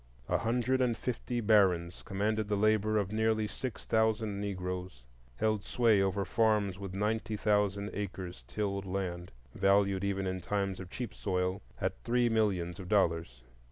A 0.27 0.39
hundred 0.39 0.81
and 0.81 0.97
fifty 0.97 1.41
barons 1.41 2.01
commanded 2.03 2.47
the 2.47 2.55
labor 2.55 2.97
of 2.97 3.11
nearly 3.11 3.45
six 3.45 3.85
thousand 3.85 4.41
Negroes, 4.41 5.03
held 5.35 5.63
sway 5.63 6.01
over 6.01 6.25
farms 6.25 6.79
with 6.79 6.95
ninety 6.95 7.35
thousand 7.37 7.91
acres 7.93 8.43
tilled 8.47 8.87
land, 8.87 9.31
valued 9.53 10.03
even 10.03 10.25
in 10.25 10.41
times 10.41 10.79
of 10.79 10.89
cheap 10.89 11.13
soil 11.13 11.61
at 11.79 12.01
three 12.03 12.29
millions 12.29 12.79
of 12.79 12.89
dollars. 12.89 13.43